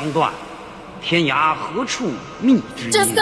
[0.00, 0.32] 长短，
[1.02, 3.14] 天涯何处觅知音。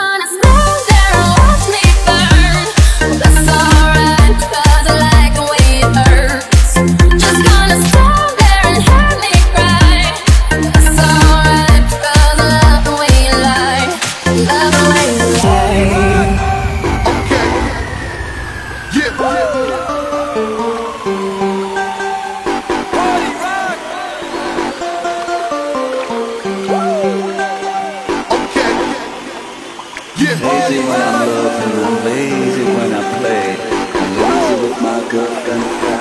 [31.08, 33.56] I love and I'm lazy when I play.
[34.00, 35.97] I'm lazy with my girlfriend.